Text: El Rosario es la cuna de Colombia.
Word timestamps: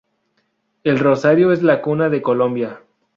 El 0.83 0.97
Rosario 0.97 1.51
es 1.51 1.61
la 1.61 1.79
cuna 1.83 2.09
de 2.09 2.23
Colombia. 2.23 2.79